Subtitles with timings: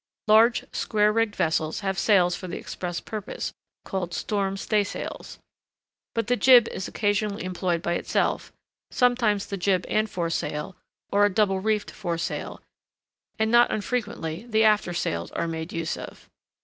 [0.27, 3.53] Large square rigged vessels have sails for the express purpose,
[3.85, 5.37] called storm staysails.
[6.15, 10.75] But the jib is occasionally employed by itself,—sometimes the jib and foresail,
[11.11, 12.61] or a double reefed foresail,
[13.37, 16.27] and not unfrequently the after sails, are made use of.